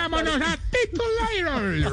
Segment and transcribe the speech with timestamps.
[0.00, 1.92] Vámonos a titular.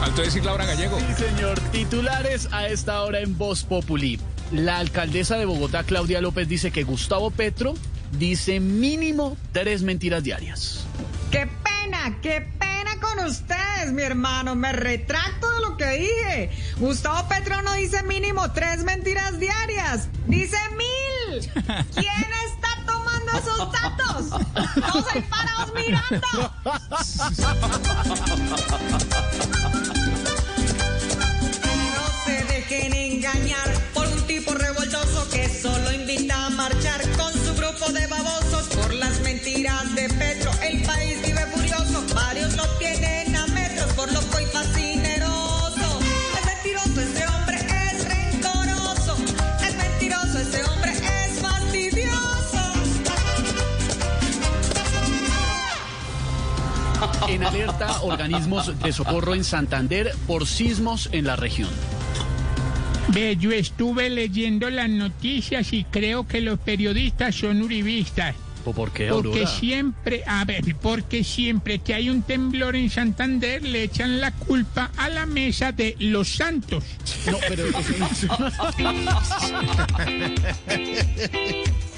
[0.00, 0.98] Faltó decir Laura Gallego.
[1.00, 1.58] Sí, señor.
[1.72, 4.20] Titulares a esta hora en Voz Populi.
[4.52, 7.74] La alcaldesa de Bogotá, Claudia López, dice que Gustavo Petro
[8.12, 10.86] dice mínimo tres mentiras diarias.
[11.30, 12.18] ¡Qué pena!
[12.22, 14.54] ¡Qué pena con ustedes, mi hermano!
[14.54, 16.50] Me retracto de lo que dije.
[16.76, 20.08] Gustavo Petro no dice mínimo tres mentiras diarias.
[20.28, 21.50] Dice mil.
[21.94, 24.30] ¿Quién está tomando esos datos?
[24.74, 25.80] Todos ahí parados No
[32.24, 37.90] se dejen engañar por un tipo revoltoso que solo invita a marchar con su grupo
[37.92, 40.52] de babosos por las mentiras de Petro.
[40.62, 46.00] El país vive furioso, varios lo tienen a metros por loco y fascineroso.
[46.38, 47.33] Es mentiroso ese hombre,
[57.28, 61.70] En alerta, organismos de socorro en Santander por sismos en la región.
[63.08, 68.34] Ve, yo estuve leyendo las noticias y creo que los periodistas son uribistas.
[68.66, 69.46] ¿O por qué, Porque Aurora?
[69.46, 74.90] siempre, a ver, porque siempre que hay un temblor en Santander le echan la culpa
[74.96, 76.82] a la mesa de los santos.
[77.30, 77.64] No, pero...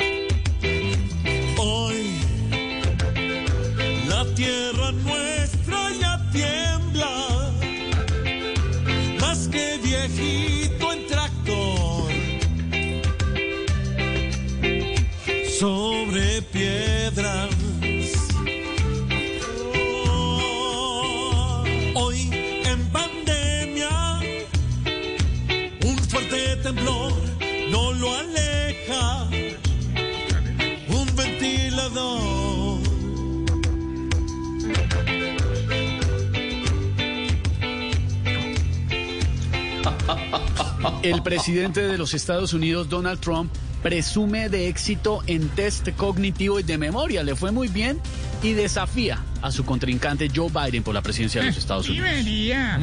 [4.36, 7.50] tierra nuestra ya tiembla,
[9.18, 12.12] más que viejito en tractor,
[15.58, 17.55] sobre piedras.
[41.02, 43.52] El presidente de los Estados Unidos, Donald Trump,
[43.82, 47.22] presume de éxito en test cognitivo y de memoria.
[47.22, 48.00] Le fue muy bien
[48.42, 52.10] y desafía a su contrincante Joe Biden por la presidencia de los Estados Unidos.
[52.10, 52.80] vería.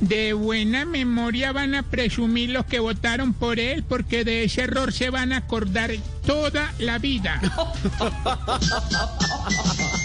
[0.00, 4.92] De buena memoria van a presumir los que votaron por él, porque de ese error
[4.92, 5.90] se van a acordar
[6.26, 7.40] toda la vida.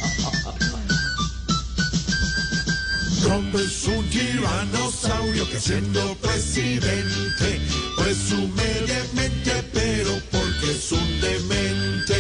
[3.22, 7.62] Es un tiranosaurio que siendo presidente
[7.96, 12.16] presume de mente, pero porque es un demente.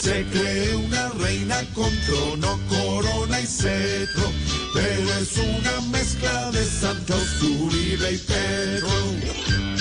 [0.00, 4.32] Se cree una reina con trono, corona y cetro,
[4.72, 9.75] pero es una mezcla de Santos, Uribe y Pedro.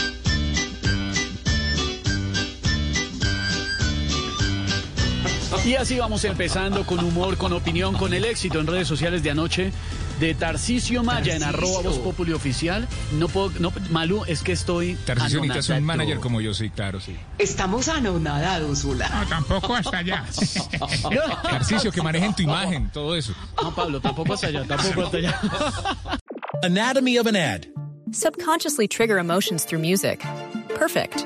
[5.65, 9.31] Y así vamos empezando con humor, con opinión, con el éxito en redes sociales de
[9.31, 9.71] anoche
[10.19, 12.87] de Tarcisio Maya en arroba Voz Populi oficial.
[13.13, 16.99] No puedo, no, Malú, es que estoy Tarcisio necesitas un manager como yo, sí, claro,
[16.99, 17.15] sí.
[17.39, 19.09] Estamos anonadados, hola.
[19.09, 20.23] No, tampoco hasta allá.
[21.41, 23.33] Tarcisio, que manejen tu imagen, todo eso.
[23.59, 25.41] No, Pablo, tampoco hasta allá, tampoco hasta allá.
[26.61, 27.65] Anatomy of an ad.
[28.11, 30.23] Subconsciously trigger emotions through music.
[30.75, 31.25] Perfect.